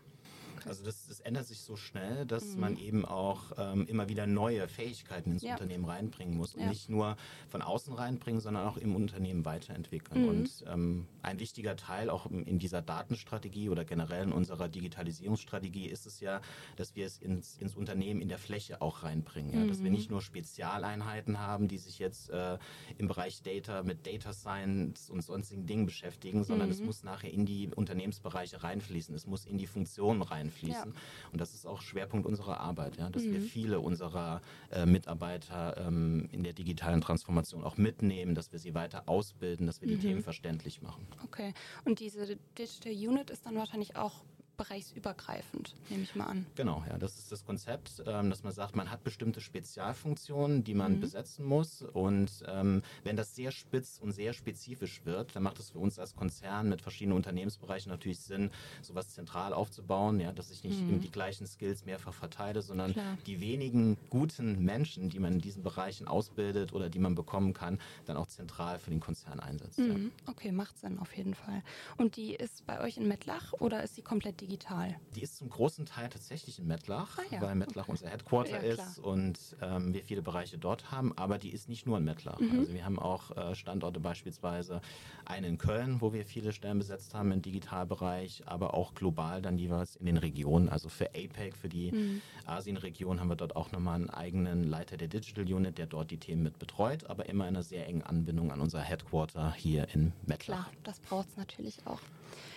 [0.66, 2.60] Also das, das, ändert sich so schnell, dass mhm.
[2.60, 5.54] man eben auch ähm, immer wieder neue Fähigkeiten ins ja.
[5.54, 6.70] Unternehmen reinbringen muss und ja.
[6.70, 7.16] nicht nur
[7.48, 10.24] von außen reinbringen, sondern auch im Unternehmen weiterentwickeln.
[10.24, 10.30] Mhm.
[10.30, 16.06] Und ähm, ein wichtiger Teil auch in dieser Datenstrategie oder generell in unserer Digitalisierungsstrategie ist
[16.06, 16.42] es ja,
[16.76, 19.54] dass wir es ins, ins Unternehmen in der Fläche auch reinbringen.
[19.54, 19.60] Ja?
[19.60, 19.68] Mhm.
[19.68, 19.96] Dass wir mhm.
[19.96, 22.58] nicht nur Spezialeinheiten haben, die sich jetzt äh,
[22.98, 26.88] im Bereich Data mit Data Science und sonstigen Dingen beschäftigen, sondern es mhm.
[26.88, 29.16] muss nachher in die Unternehmensbereiche reinfließen.
[29.16, 30.94] Es muss in die Funktionen reinfließen einfließen.
[30.94, 31.02] Ja.
[31.32, 33.34] Und das ist auch Schwerpunkt unserer Arbeit, ja, dass mhm.
[33.34, 34.42] wir viele unserer
[34.72, 39.82] äh, Mitarbeiter ähm, in der digitalen Transformation auch mitnehmen, dass wir sie weiter ausbilden, dass
[39.82, 40.02] wir die mhm.
[40.02, 41.08] Themen verständlich machen.
[41.24, 41.54] Okay.
[41.86, 44.24] Und diese Digital Unit ist dann wahrscheinlich auch
[44.62, 46.46] bereichsübergreifend, nehme ich mal an.
[46.56, 50.76] Genau, ja, das ist das Konzept, ähm, dass man sagt, man hat bestimmte Spezialfunktionen, die
[50.76, 51.00] man mhm.
[51.00, 51.82] besetzen muss.
[51.82, 55.98] Und ähm, wenn das sehr spitz und sehr spezifisch wird, dann macht es für uns
[55.98, 58.52] als Konzern mit verschiedenen Unternehmensbereichen natürlich Sinn,
[58.84, 61.02] sowas zentral aufzubauen, ja, dass ich nicht mhm.
[61.02, 63.18] die gleichen Skills mehrfach verteile, sondern Klar.
[63.26, 67.80] die wenigen guten Menschen, die man in diesen Bereichen ausbildet oder die man bekommen kann,
[68.06, 69.80] dann auch zentral für den Konzern einsetzt.
[69.80, 70.12] Mhm.
[70.26, 70.32] Ja.
[70.32, 71.64] Okay, macht Sinn auf jeden Fall.
[71.98, 74.51] Und die ist bei euch in Mettlach oder ist sie komplett digital?
[74.52, 74.96] Digital?
[75.16, 77.42] Die ist zum großen Teil tatsächlich in Mettlach, ah, ja.
[77.42, 77.92] weil Mettlach okay.
[77.92, 81.86] unser Headquarter ja, ist und ähm, wir viele Bereiche dort haben, aber die ist nicht
[81.86, 82.40] nur in Mettlach.
[82.40, 82.60] Mhm.
[82.60, 84.82] Also wir haben auch äh, Standorte beispielsweise
[85.26, 89.58] einen in Köln, wo wir viele Stellen besetzt haben im Digitalbereich, aber auch global dann
[89.58, 90.70] jeweils in den Regionen.
[90.70, 92.22] Also für APEC, für die mhm.
[92.46, 96.18] Asienregion haben wir dort auch nochmal einen eigenen Leiter der Digital Unit, der dort die
[96.18, 100.14] Themen mit betreut, aber immer in einer sehr engen Anbindung an unser Headquarter hier in
[100.26, 100.70] Mettlach.
[100.70, 102.00] Klar, das braucht es natürlich auch.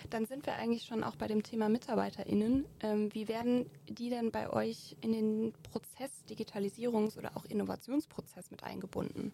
[0.09, 2.65] Dann sind wir eigentlich schon auch bei dem Thema MitarbeiterInnen.
[2.81, 8.63] Ähm, wie werden die denn bei euch in den Prozess, Digitalisierungs- oder auch Innovationsprozess mit
[8.63, 9.31] eingebunden?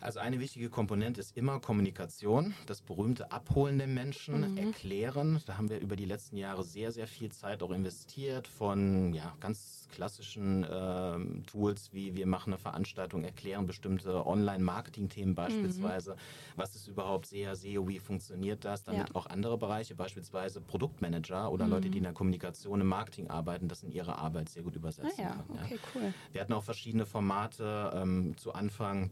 [0.00, 4.56] Also eine wichtige Komponente ist immer Kommunikation, das berühmte Abholen der Menschen, mhm.
[4.56, 5.42] erklären.
[5.46, 9.34] Da haben wir über die letzten Jahre sehr, sehr viel Zeit auch investiert von ja,
[9.40, 16.12] ganz klassischen äh, Tools wie wir machen eine Veranstaltung, erklären bestimmte Online-Marketing-Themen beispielsweise.
[16.12, 16.16] Mhm.
[16.56, 18.84] Was ist überhaupt SEA, SEO, wie funktioniert das?
[18.84, 19.14] Damit ja.
[19.14, 21.70] auch andere Bereiche, beispielsweise Produktmanager oder mhm.
[21.72, 25.12] Leute, die in der Kommunikation, im Marketing arbeiten, das in ihre Arbeit sehr gut übersetzen
[25.18, 25.44] ah, ja.
[25.46, 25.64] können.
[25.64, 26.14] Okay, cool.
[26.32, 29.10] Wir hatten auch verschiedene Formate ähm, zu Anfang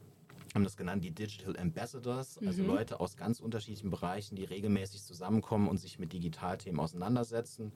[0.55, 2.69] haben das genannt, die Digital Ambassadors, also mhm.
[2.69, 7.73] Leute aus ganz unterschiedlichen Bereichen, die regelmäßig zusammenkommen und sich mit Digitalthemen auseinandersetzen.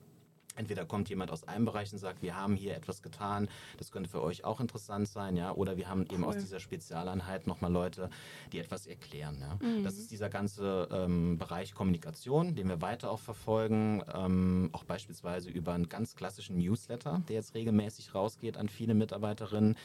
[0.55, 4.09] Entweder kommt jemand aus einem Bereich und sagt, wir haben hier etwas getan, das könnte
[4.09, 8.09] für euch auch interessant sein, ja, oder wir haben eben aus dieser Spezialeinheit nochmal Leute,
[8.51, 9.37] die etwas erklären.
[9.39, 9.67] Ja.
[9.67, 9.83] Mhm.
[9.83, 15.49] Das ist dieser ganze ähm, Bereich Kommunikation, den wir weiter auch verfolgen, ähm, auch beispielsweise
[15.49, 19.75] über einen ganz klassischen Newsletter, der jetzt regelmäßig rausgeht an viele Mitarbeiterinnen,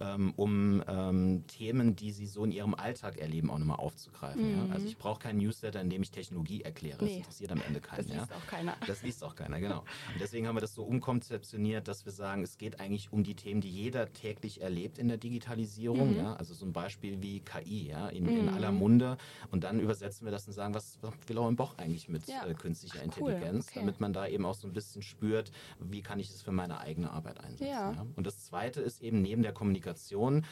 [0.00, 4.64] ähm, um ähm, Themen, die sie so in ihrem Alltag erleben, auch nochmal aufzugreifen.
[4.64, 4.68] Mhm.
[4.68, 4.74] Ja.
[4.74, 7.02] Also ich brauche keinen Newsletter, in dem ich Technologie erkläre.
[7.02, 7.08] Nee.
[7.08, 7.98] Das interessiert am Ende keinen.
[7.98, 8.36] Das liest ja.
[8.36, 8.76] auch keiner.
[8.86, 9.84] Das liest auch keiner, genau.
[10.20, 13.60] deswegen haben wir das so umkonzeptioniert, dass wir sagen, es geht eigentlich um die Themen,
[13.60, 16.12] die jeder täglich erlebt in der Digitalisierung.
[16.12, 16.16] Mhm.
[16.16, 16.34] Ja?
[16.34, 18.08] Also so ein Beispiel wie KI ja?
[18.08, 18.38] in, mhm.
[18.40, 19.16] in aller Munde.
[19.50, 22.46] Und dann übersetzen wir das und sagen, was, was will im Boch eigentlich mit ja.
[22.46, 23.70] äh, künstlicher Ach, Intelligenz, cool.
[23.70, 23.80] okay.
[23.80, 26.80] damit man da eben auch so ein bisschen spürt, wie kann ich es für meine
[26.80, 27.68] eigene Arbeit einsetzen.
[27.68, 28.06] Ja.
[28.16, 30.44] Und das Zweite ist eben neben der Kommunikation,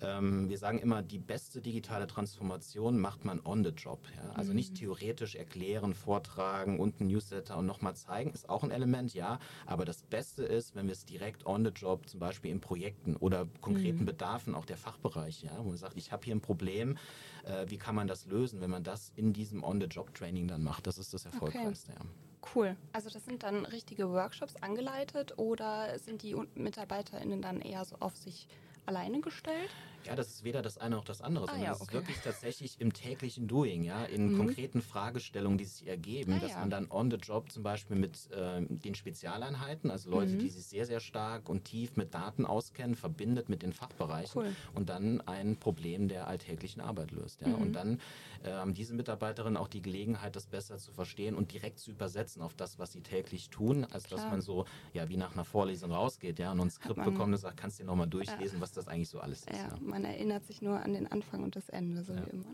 [0.00, 4.00] ähm, wir sagen immer, die beste digitale Transformation macht man on the job.
[4.34, 4.56] Also mhm.
[4.56, 9.38] nicht theoretisch erklären, vortragen und ein Newsletter und nochmal zeigen, ist auch ein Element, ja.
[9.66, 13.16] Aber das Beste ist, wenn wir es direkt on the job, zum Beispiel in Projekten
[13.16, 14.06] oder konkreten mhm.
[14.06, 16.96] Bedarfen, auch der Fachbereich, ja, wo man sagt, ich habe hier ein Problem,
[17.44, 20.86] äh, wie kann man das lösen, wenn man das in diesem On-the-Job-Training dann macht.
[20.86, 21.92] Das ist das Erfolgreichste.
[21.92, 22.00] Okay.
[22.02, 22.10] Ja.
[22.54, 22.76] Cool.
[22.92, 28.16] Also das sind dann richtige Workshops angeleitet oder sind die MitarbeiterInnen dann eher so auf
[28.16, 28.48] sich
[28.84, 29.70] alleine gestellt?
[30.06, 31.82] Ja, das ist weder das eine noch das andere, ah, sondern ja, okay.
[31.82, 34.36] ist wirklich tatsächlich im täglichen Doing, ja, in mhm.
[34.38, 36.60] konkreten Fragestellungen, die sich ergeben, ah, dass ja.
[36.60, 40.38] man dann on the job zum Beispiel mit äh, den Spezialeinheiten, also Leute, mhm.
[40.40, 44.56] die sich sehr, sehr stark und tief mit Daten auskennen, verbindet mit den Fachbereichen cool.
[44.74, 47.40] und dann ein Problem der alltäglichen Arbeit löst.
[47.40, 47.48] Ja.
[47.48, 47.54] Mhm.
[47.54, 48.00] Und dann
[48.44, 52.54] haben diese Mitarbeiterinnen auch die Gelegenheit, das besser zu verstehen und direkt zu übersetzen auf
[52.54, 54.20] das, was sie täglich tun, als Klar.
[54.20, 57.36] dass man so, ja, wie nach einer Vorlesung rausgeht, ja, und ein Skript bekommt und
[57.36, 58.62] sagt, kannst du dir nochmal durchlesen, ja.
[58.62, 59.52] was das eigentlich so alles ist.
[59.52, 62.26] Ja, man erinnert sich nur an den Anfang und das Ende, so ja.
[62.26, 62.46] wie immer.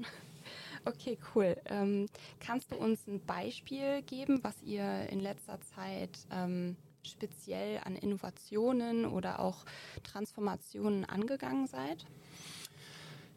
[0.84, 1.56] Okay, cool.
[1.66, 2.06] Ähm,
[2.40, 9.04] kannst du uns ein Beispiel geben, was ihr in letzter Zeit ähm, speziell an Innovationen
[9.04, 9.64] oder auch
[10.02, 12.06] Transformationen angegangen seid?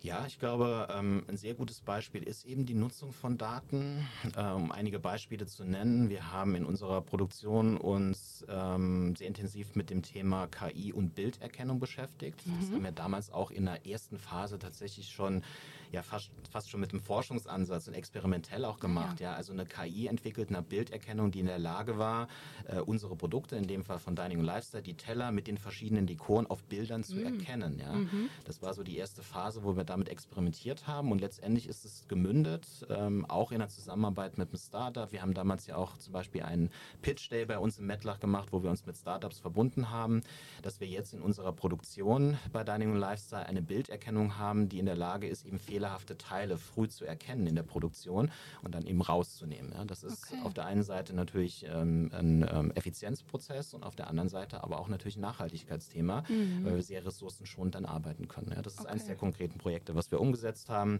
[0.04, 4.08] Ja, ich glaube, ähm, ein sehr gutes Beispiel ist eben die Nutzung von Daten.
[4.36, 9.90] Um einige Beispiele zu nennen, wir haben in unserer Produktion uns ähm, sehr intensiv mit
[9.90, 12.46] dem Thema KI und Bilderkennung beschäftigt.
[12.48, 12.60] Mhm.
[12.60, 15.44] Das haben wir damals auch in der ersten Phase tatsächlich schon
[15.92, 19.20] ja fast, fast schon mit einem Forschungsansatz und experimentell auch gemacht.
[19.20, 22.28] Ja, ja also eine KI entwickelt eine Bilderkennung, die in der Lage war,
[22.68, 26.08] äh, unsere Produkte, in dem Fall von Dining und Lifestyle, die Teller mit den verschiedenen
[26.08, 27.40] Dekoren auf Bildern zu mhm.
[27.40, 27.80] erkennen.
[27.80, 28.30] Ja, mhm.
[28.46, 32.08] das war so die erste Phase, wo wir damit experimentiert haben und letztendlich ist es
[32.08, 35.12] gemündet, ähm, auch in der Zusammenarbeit mit einem Startup.
[35.12, 36.70] Wir haben damals ja auch zum Beispiel einen
[37.02, 40.22] Pitch Day bei uns im Metlach gemacht, wo wir uns mit Startups verbunden haben,
[40.62, 44.86] dass wir jetzt in unserer Produktion bei Dining und Lifestyle eine Bilderkennung haben, die in
[44.86, 48.86] der Lage ist, eben Fehler fehlerhafte Teile früh zu erkennen in der Produktion und dann
[48.86, 49.72] eben rauszunehmen.
[49.74, 50.42] Ja, das ist okay.
[50.44, 54.80] auf der einen Seite natürlich ähm, ein ähm, Effizienzprozess und auf der anderen Seite aber
[54.80, 56.66] auch natürlich ein Nachhaltigkeitsthema, mhm.
[56.66, 58.52] weil wir sehr ressourcenschonend dann arbeiten können.
[58.56, 58.92] Ja, das ist okay.
[58.92, 61.00] eines der konkreten Projekte, was wir umgesetzt haben.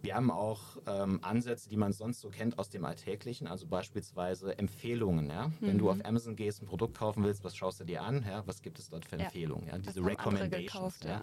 [0.00, 4.58] Wir haben auch ähm, Ansätze, die man sonst so kennt aus dem Alltäglichen, also beispielsweise
[4.58, 5.30] Empfehlungen.
[5.30, 5.48] Ja?
[5.48, 5.54] Mhm.
[5.60, 5.90] Wenn du mhm.
[5.90, 8.24] auf Amazon gehst, ein Produkt kaufen willst, was schaust du dir an?
[8.26, 8.42] Ja?
[8.46, 9.66] Was gibt es dort für Empfehlungen?
[9.66, 9.78] Ja?
[9.78, 11.00] Diese Recommendations.
[11.00, 11.22] Gekauft, ja?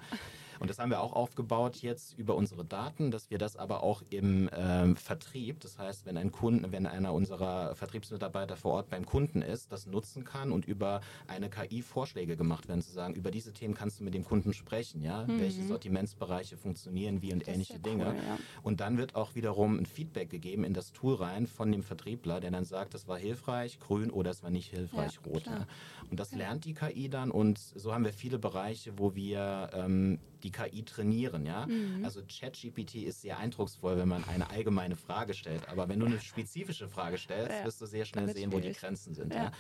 [0.61, 4.03] Und das haben wir auch aufgebaut jetzt über unsere Daten, dass wir das aber auch
[4.11, 9.03] im ähm, Vertrieb, das heißt, wenn ein Kunden, wenn einer unserer Vertriebsmitarbeiter vor Ort beim
[9.03, 13.31] Kunden ist, das nutzen kann und über eine KI Vorschläge gemacht werden, zu sagen, über
[13.31, 15.39] diese Themen kannst du mit dem Kunden sprechen, ja, mhm.
[15.39, 18.09] welche Sortimentsbereiche funktionieren wie und das ähnliche Dinge.
[18.09, 18.37] Cool, ja.
[18.61, 22.39] Und dann wird auch wiederum ein Feedback gegeben in das Tool rein von dem Vertriebler,
[22.39, 25.47] der dann sagt, das war hilfreich, grün oder es war nicht hilfreich, ja, rot.
[25.47, 25.65] Ja.
[26.11, 30.19] Und das lernt die KI dann und so haben wir viele Bereiche, wo wir ähm,
[30.43, 31.65] die KI trainieren, ja.
[31.65, 32.03] Mhm.
[32.03, 35.67] Also ChatGPT ist sehr eindrucksvoll, wenn man eine allgemeine Frage stellt.
[35.69, 37.65] Aber wenn du eine spezifische Frage stellst, ja.
[37.65, 39.45] wirst du sehr schnell sehen, wo die Grenzen sind, ja.
[39.45, 39.51] ja.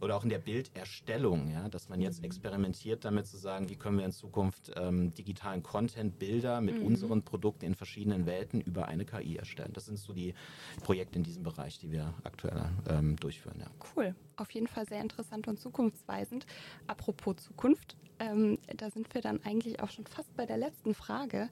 [0.00, 2.26] Oder auch in der Bilderstellung, ja, dass man jetzt mhm.
[2.26, 6.86] experimentiert damit zu sagen, wie können wir in Zukunft ähm, digitalen Content, Bilder mit mhm.
[6.86, 9.72] unseren Produkten in verschiedenen Welten über eine KI erstellen.
[9.72, 10.34] Das sind so die
[10.82, 13.66] Projekte in diesem Bereich, die wir aktuell ähm, durchführen, ja.
[13.96, 14.14] Cool.
[14.36, 16.46] Auf jeden Fall sehr interessant und zukunftsweisend.
[16.86, 21.48] Apropos Zukunft, ähm, da sind wir dann eigentlich auch schon fast bei der letzten Frage.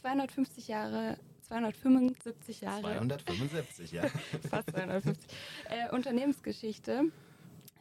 [0.00, 2.82] 250 Jahre 275 Jahre.
[2.82, 4.02] 275, ja.
[4.50, 5.28] Fast 250.
[5.68, 7.04] Äh, Unternehmensgeschichte.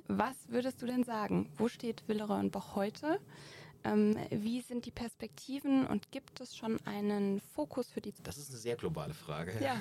[0.08, 1.50] Was würdest du denn sagen?
[1.58, 3.20] Wo steht Willeroy Boch heute?
[3.86, 8.50] Ähm, wie sind die Perspektiven und gibt es schon einen Fokus für die Das ist
[8.50, 9.54] eine sehr globale Frage.
[9.62, 9.76] Ja.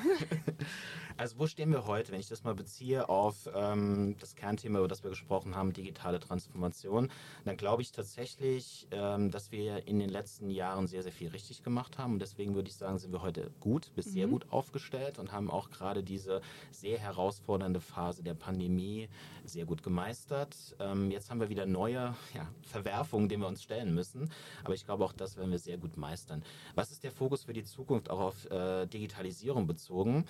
[1.16, 4.88] also wo stehen wir heute, wenn ich das mal beziehe auf ähm, das Kernthema, über
[4.88, 7.10] das wir gesprochen haben, digitale Transformation,
[7.44, 11.62] dann glaube ich tatsächlich, ähm, dass wir in den letzten Jahren sehr, sehr viel richtig
[11.62, 12.14] gemacht haben.
[12.14, 14.10] Und deswegen würde ich sagen, sind wir heute gut bis mhm.
[14.10, 19.08] sehr gut aufgestellt und haben auch gerade diese sehr herausfordernde Phase der Pandemie
[19.44, 20.56] sehr gut gemeistert.
[20.80, 24.30] Ähm, jetzt haben wir wieder neue ja, Verwerfungen, denen wir uns stellen müssen.
[24.64, 26.42] Aber ich glaube, auch das werden wir sehr gut meistern.
[26.74, 30.26] Was ist der Fokus für die Zukunft auch auf äh, Digitalisierung bezogen?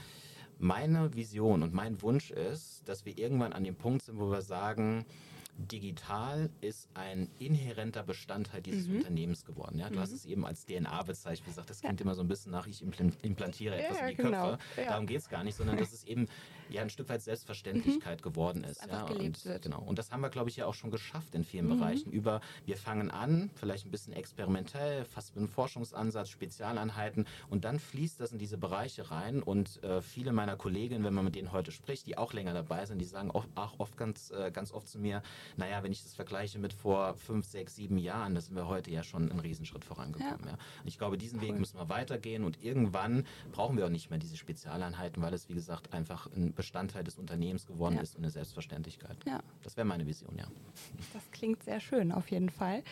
[0.59, 4.43] Meine Vision und mein Wunsch ist, dass wir irgendwann an dem Punkt sind, wo wir
[4.43, 5.05] sagen,
[5.57, 8.97] digital ist ein inhärenter Bestandteil dieses mhm.
[8.97, 9.79] Unternehmens geworden.
[9.79, 9.89] Ja?
[9.89, 10.01] Du mhm.
[10.01, 12.05] hast es eben als DNA bezeichnet gesagt, das klingt ja.
[12.05, 14.51] immer so ein bisschen nach, ich implantiere etwas ja, in die genau.
[14.51, 14.81] Köpfe.
[14.81, 14.89] Ja.
[14.91, 16.27] Darum geht es gar nicht, sondern das ist eben
[16.73, 18.23] ja ein Stück weit Selbstverständlichkeit mhm.
[18.23, 18.85] geworden ist.
[18.87, 19.05] Ja?
[19.05, 19.63] Und, wird.
[19.63, 19.83] Genau.
[19.83, 21.79] und das haben wir, glaube ich, ja auch schon geschafft in vielen mhm.
[21.79, 22.11] Bereichen.
[22.11, 27.79] Über, wir fangen an, vielleicht ein bisschen experimentell, fast mit einem Forschungsansatz, Spezialeinheiten und dann
[27.79, 31.53] fließt das in diese Bereiche rein und äh, viele meiner Kolleginnen, wenn man mit denen
[31.53, 34.73] heute spricht, die auch länger dabei sind, die sagen auch, auch oft ganz, äh, ganz
[34.73, 35.23] oft zu mir,
[35.57, 38.91] naja, wenn ich das vergleiche mit vor fünf, sechs, sieben Jahren, da sind wir heute
[38.91, 40.45] ja schon einen Riesenschritt vorangekommen.
[40.45, 40.53] Ja.
[40.53, 40.59] Ja.
[40.83, 41.49] Und ich glaube, diesen cool.
[41.49, 45.49] Weg müssen wir weitergehen und irgendwann brauchen wir auch nicht mehr diese Spezialeinheiten, weil es,
[45.49, 48.03] wie gesagt, einfach ein Bestandteil des Unternehmens geworden ja.
[48.03, 49.17] ist und eine Selbstverständlichkeit.
[49.27, 49.41] Ja.
[49.65, 50.47] Das wäre meine Vision, ja.
[51.13, 52.85] Das klingt sehr schön, auf jeden Fall.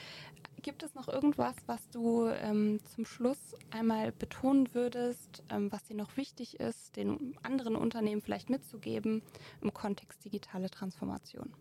[0.63, 5.97] Gibt es noch irgendwas, was du ähm, zum Schluss einmal betonen würdest, ähm, was dir
[5.97, 9.23] noch wichtig ist, den anderen Unternehmen vielleicht mitzugeben
[9.63, 11.55] im Kontext digitale Transformation?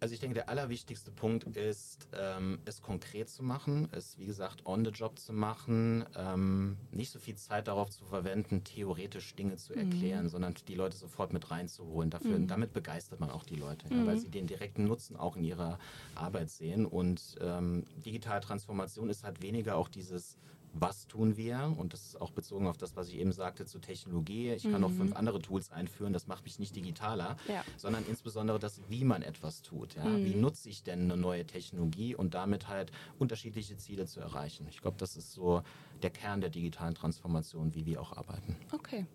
[0.00, 4.64] Also ich denke, der allerwichtigste Punkt ist, ähm, es konkret zu machen, es wie gesagt
[4.64, 9.56] on the job zu machen, ähm, nicht so viel Zeit darauf zu verwenden, theoretisch Dinge
[9.56, 9.78] zu mhm.
[9.80, 10.28] erklären, mhm.
[10.28, 12.10] sondern die Leute sofort mit reinzuholen.
[12.10, 12.46] Dafür, mhm.
[12.46, 14.00] Damit begeistert man auch die Leute, mhm.
[14.00, 14.20] ja, weil mhm.
[14.20, 15.78] sie den direkten Nutzen auch in ihrer
[16.14, 16.86] Arbeit sehen.
[16.86, 20.36] Und ähm, digitale Transformation ist halt weniger auch dieses
[20.72, 21.74] was tun wir?
[21.76, 24.52] Und das ist auch bezogen auf das, was ich eben sagte zu Technologie.
[24.52, 24.80] Ich kann mhm.
[24.80, 27.64] noch fünf andere Tools einführen, das macht mich nicht digitaler, ja.
[27.76, 29.94] sondern insbesondere das, wie man etwas tut.
[29.94, 30.04] Ja?
[30.04, 30.24] Mhm.
[30.24, 34.66] Wie nutze ich denn eine neue Technologie und damit halt unterschiedliche Ziele zu erreichen?
[34.68, 35.62] Ich glaube, das ist so
[36.02, 38.56] der Kern der digitalen Transformation, wie wir auch arbeiten.
[38.72, 39.06] Okay,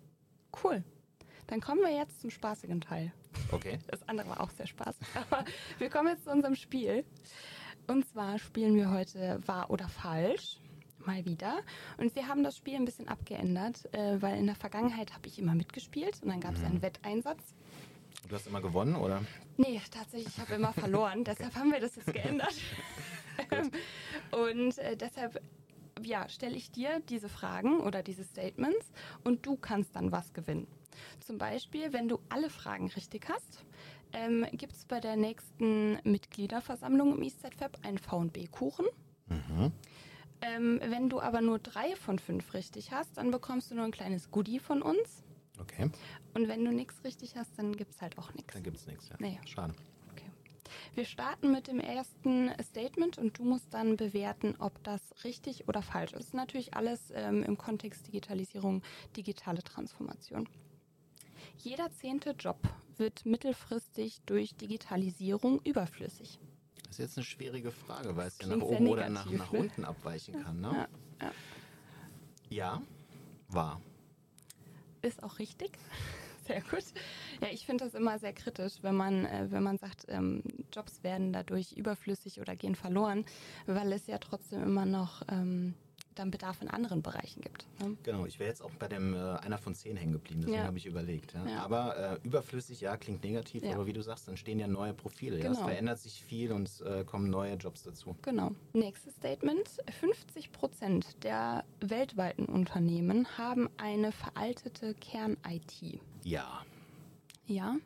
[0.63, 0.83] cool.
[1.47, 3.11] Dann kommen wir jetzt zum spaßigen Teil.
[3.51, 3.79] Okay.
[3.87, 5.05] Das andere war auch sehr spaßig.
[5.29, 5.45] Aber
[5.77, 7.03] wir kommen jetzt zu unserem Spiel.
[7.87, 10.59] Und zwar spielen wir heute wahr oder falsch
[11.05, 11.61] mal wieder.
[11.97, 15.39] Und wir haben das Spiel ein bisschen abgeändert, äh, weil in der Vergangenheit habe ich
[15.39, 16.67] immer mitgespielt und dann gab es mhm.
[16.67, 17.53] einen Wetteinsatz.
[18.27, 19.21] Du hast immer gewonnen, oder?
[19.57, 21.23] Nee, tatsächlich, ich habe immer verloren.
[21.25, 22.55] deshalb haben wir das jetzt geändert.
[24.31, 25.41] und äh, deshalb
[26.01, 28.91] ja, stelle ich dir diese Fragen oder diese Statements
[29.23, 30.67] und du kannst dann was gewinnen.
[31.19, 33.65] Zum Beispiel, wenn du alle Fragen richtig hast,
[34.13, 38.85] ähm, gibt es bei der nächsten Mitgliederversammlung im EastSide einen V&B-Kuchen.
[39.27, 39.71] Mhm.
[40.43, 43.91] Ähm, wenn du aber nur drei von fünf richtig hast, dann bekommst du nur ein
[43.91, 45.23] kleines Goodie von uns.
[45.60, 45.89] Okay.
[46.34, 48.53] Und wenn du nichts richtig hast, dann gibt es halt auch nichts.
[48.53, 49.15] Dann gibt es nichts, ja.
[49.19, 49.39] Nee.
[49.45, 49.73] Schade.
[50.12, 50.29] Okay.
[50.95, 55.82] Wir starten mit dem ersten Statement und du musst dann bewerten, ob das richtig oder
[55.82, 56.19] falsch ist.
[56.19, 58.82] Das ist natürlich alles ähm, im Kontext Digitalisierung,
[59.15, 60.49] digitale Transformation.
[61.58, 62.58] Jeder zehnte Job
[62.97, 66.39] wird mittelfristig durch Digitalisierung überflüssig.
[66.93, 69.60] Das ist jetzt eine schwierige Frage, weil es ja nach oben oder nach, nach ne?
[69.62, 70.62] unten abweichen kann.
[70.62, 70.88] Ne?
[71.19, 71.32] Ja, ja.
[72.49, 72.82] ja,
[73.47, 73.82] war.
[75.01, 75.71] Ist auch richtig.
[76.45, 76.84] Sehr gut.
[77.41, 81.01] Ja, ich finde das immer sehr kritisch, wenn man, äh, wenn man sagt, ähm, Jobs
[81.01, 83.25] werden dadurch überflüssig oder gehen verloren,
[83.65, 85.73] weil es ja trotzdem immer noch ähm,
[86.15, 87.65] dann Bedarf in anderen Bereichen gibt.
[87.80, 87.97] Ne?
[88.04, 90.65] Genau, ich wäre jetzt auch bei dem äh, einer von zehn hängen geblieben, deswegen ja.
[90.65, 91.34] habe ich überlegt.
[91.34, 91.45] Ja.
[91.47, 91.63] Ja.
[91.63, 95.38] Aber äh, überflüssig, ja, klingt negativ, aber wie du sagst, dann stehen ja neue Profile.
[95.38, 95.52] Genau.
[95.52, 98.15] Es verändert sich viel und es äh, kommen neue Jobs dazu.
[98.21, 98.52] Genau.
[98.73, 99.69] Nächstes Statement.
[99.99, 105.99] 50 Prozent der weltweiten Unternehmen haben eine veraltete Kern-IT.
[106.23, 106.65] Ja.
[107.45, 107.78] Ja.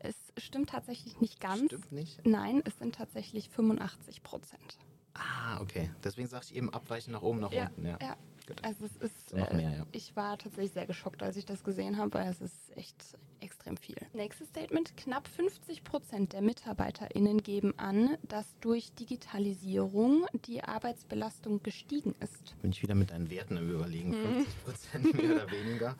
[0.00, 1.66] Es stimmt tatsächlich nicht ganz.
[1.66, 2.26] Stimmt nicht?
[2.26, 4.78] Nein, es sind tatsächlich 85 Prozent.
[5.14, 5.90] Ah, okay.
[6.02, 7.86] Deswegen sage ich eben abweichen nach oben, nach ja, unten.
[7.86, 7.98] Ja.
[8.00, 8.16] ja.
[8.62, 9.86] Also es ist, so noch mehr, ja.
[9.92, 13.78] ich war tatsächlich sehr geschockt, als ich das gesehen habe, weil es ist echt extrem
[13.78, 13.96] viel.
[14.12, 14.96] Nächstes Statement.
[14.98, 22.54] Knapp 50 Prozent der MitarbeiterInnen geben an, dass durch Digitalisierung die Arbeitsbelastung gestiegen ist.
[22.60, 24.12] Bin ich wieder mit deinen Werten im Überlegen.
[24.12, 24.64] 50 mhm.
[24.64, 25.96] Prozent mehr oder weniger.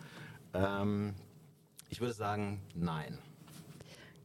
[0.53, 1.14] Ähm,
[1.88, 3.18] ich würde sagen, nein.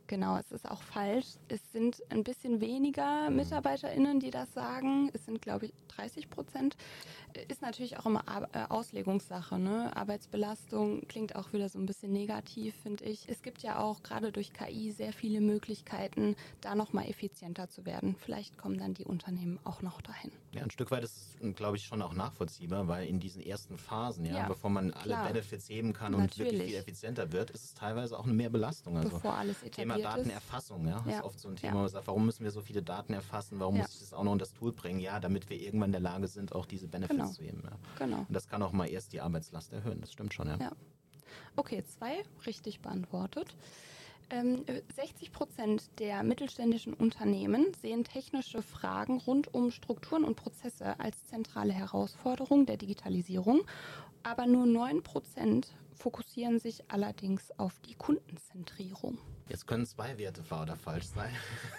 [0.10, 1.36] Genau, es ist auch falsch.
[1.50, 5.12] Es sind ein bisschen weniger MitarbeiterInnen, die das sagen.
[5.14, 6.76] Es sind, glaube ich, 30 Prozent.
[7.48, 8.24] Ist natürlich auch immer
[8.54, 9.60] äh, Auslegungssache.
[9.60, 9.96] Ne?
[9.96, 13.28] Arbeitsbelastung klingt auch wieder so ein bisschen negativ, finde ich.
[13.30, 18.16] Es gibt ja auch gerade durch KI sehr viele Möglichkeiten, da nochmal effizienter zu werden.
[18.20, 20.32] Vielleicht kommen dann die Unternehmen auch noch dahin.
[20.52, 23.78] Ja, ein Stück weit ist es, glaube ich, schon auch nachvollziehbar, weil in diesen ersten
[23.78, 25.28] Phasen, ja, ja bevor man alle klar.
[25.28, 26.54] Benefits heben kann und natürlich.
[26.54, 28.98] wirklich viel effizienter wird, ist es teilweise auch eine Mehrbelastung.
[28.98, 31.18] Also bevor alles etabliert Thema Datenerfassung, ja, ja.
[31.20, 31.90] ist oft so ein Thema, ja.
[31.90, 34.40] sagt, warum müssen wir so viele Daten erfassen, warum muss ich das auch noch in
[34.40, 35.00] das Tool bringen?
[35.00, 37.32] Ja, damit wir irgendwann in der Lage sind, auch diese Benefits genau.
[37.32, 37.64] zu heben.
[37.64, 37.78] Ja.
[37.98, 38.20] Genau.
[38.20, 40.58] Und das kann auch mal erst die Arbeitslast erhöhen, das stimmt schon, ja.
[40.60, 40.72] ja.
[41.56, 43.56] Okay, zwei richtig beantwortet.
[44.30, 51.26] 60 ähm, Prozent der mittelständischen Unternehmen sehen technische Fragen rund um Strukturen und Prozesse als
[51.26, 53.62] zentrale Herausforderung der Digitalisierung,
[54.24, 59.18] aber nur 9 Prozent fokussieren sich allerdings auf die Kundenzentrierung.
[59.50, 61.34] Jetzt können zwei Werte wahr oder falsch sein.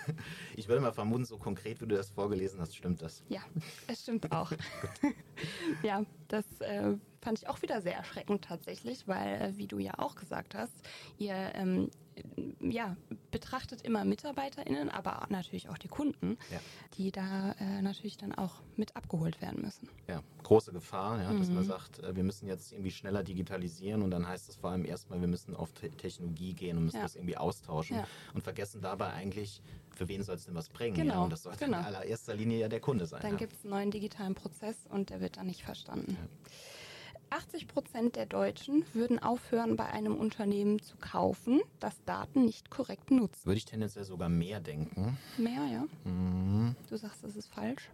[0.57, 3.23] Ich würde mal vermuten, so konkret, wie du das vorgelesen hast, stimmt das.
[3.29, 3.41] Ja,
[3.87, 4.53] es stimmt auch.
[5.83, 9.99] ja, das äh, fand ich auch wieder sehr erschreckend tatsächlich, weil, äh, wie du ja
[9.99, 10.75] auch gesagt hast,
[11.19, 11.91] ihr ähm,
[12.61, 12.97] ja,
[13.31, 16.59] betrachtet immer MitarbeiterInnen, aber natürlich auch die Kunden, ja.
[16.97, 19.89] die da äh, natürlich dann auch mit abgeholt werden müssen.
[20.09, 21.69] Ja, große Gefahr, ja, dass man mhm.
[21.69, 25.21] sagt, äh, wir müssen jetzt irgendwie schneller digitalisieren und dann heißt es vor allem erstmal,
[25.21, 27.03] wir müssen auf Te Technologie gehen und müssen ja.
[27.03, 28.01] das irgendwie austauschen
[28.35, 29.63] und vergessen dabei eigentlich,
[29.95, 30.95] für wen soll es denn was bringen?
[30.95, 31.15] Genau.
[31.15, 31.23] Ja?
[31.25, 31.79] Und das sollte genau.
[31.79, 33.21] in allererster Linie ja der Kunde sein.
[33.23, 36.17] Dann gibt es einen neuen digitalen Prozess und der wird dann nicht verstanden.
[37.31, 43.11] 80 Prozent der Deutschen würden aufhören, bei einem Unternehmen zu kaufen, das Daten nicht korrekt
[43.11, 43.47] nutzt.
[43.47, 45.17] Würde ich tendenziell sogar mehr denken.
[45.39, 45.85] Mehr, ja?
[46.05, 46.75] Mhm.
[46.89, 47.91] Du sagst, das ist falsch.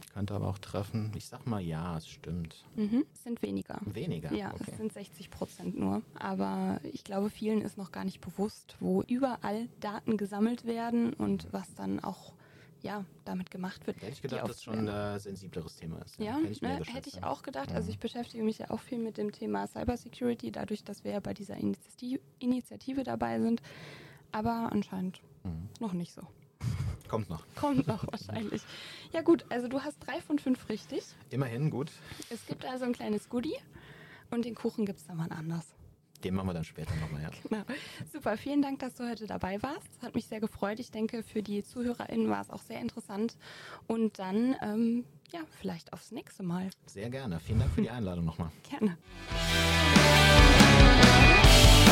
[0.00, 1.12] Ich könnte aber auch treffen.
[1.16, 2.64] Ich sag mal ja, es stimmt.
[2.76, 3.06] Mhm.
[3.14, 3.80] Es sind weniger.
[3.84, 4.32] Weniger?
[4.32, 4.64] Ja, okay.
[4.70, 6.02] es sind 60 Prozent nur.
[6.14, 11.48] Aber ich glaube, vielen ist noch gar nicht bewusst, wo überall Daten gesammelt werden und
[11.52, 12.34] was dann auch
[12.82, 13.96] ja, damit gemacht wird.
[13.98, 16.18] Hätte ich gedacht, dass es schon ein äh, sensibleres Thema ist.
[16.18, 17.70] Ja, ja hätte, ich, ne, hätte ich auch gedacht.
[17.70, 17.90] Also mhm.
[17.90, 21.34] ich beschäftige mich ja auch viel mit dem Thema Cybersecurity, dadurch, dass wir ja bei
[21.34, 21.56] dieser
[22.38, 23.62] Initiative dabei sind.
[24.32, 25.68] Aber anscheinend mhm.
[25.80, 26.22] noch nicht so.
[27.08, 27.44] Kommt noch.
[27.54, 28.62] Kommt noch wahrscheinlich.
[29.12, 31.04] Ja gut, also du hast drei von fünf richtig.
[31.30, 31.92] Immerhin gut.
[32.30, 33.56] Es gibt also ein kleines Goodie
[34.30, 35.74] und den Kuchen gibt es dann mal anders.
[36.24, 37.30] Den machen wir dann später nochmal, ja.
[37.48, 37.62] Genau.
[38.12, 39.88] Super, vielen Dank, dass du heute dabei warst.
[40.02, 40.78] Hat mich sehr gefreut.
[40.80, 43.36] Ich denke, für die ZuhörerInnen war es auch sehr interessant.
[43.86, 46.70] Und dann, ähm, ja, vielleicht aufs nächste Mal.
[46.86, 47.40] Sehr gerne.
[47.40, 48.50] Vielen Dank für die Einladung nochmal.
[48.68, 48.96] Gerne.